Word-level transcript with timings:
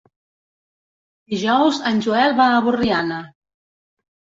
Dijous 1.35 1.83
en 1.93 2.03
Joel 2.09 2.37
va 2.43 2.51
a 2.59 2.67
Borriana. 2.73 3.25